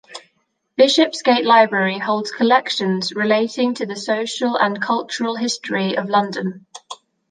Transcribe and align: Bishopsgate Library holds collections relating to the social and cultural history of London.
Bishopsgate 0.77 1.45
Library 1.45 1.99
holds 1.99 2.31
collections 2.31 3.13
relating 3.13 3.75
to 3.75 3.85
the 3.85 3.95
social 3.95 4.55
and 4.57 4.81
cultural 4.81 5.35
history 5.35 5.95
of 5.95 6.09
London. 6.09 6.65